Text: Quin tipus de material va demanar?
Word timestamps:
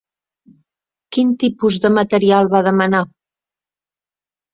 Quin 1.17 1.33
tipus 1.43 1.77
de 1.83 1.91
material 1.97 2.49
va 2.55 2.61
demanar? 2.69 3.03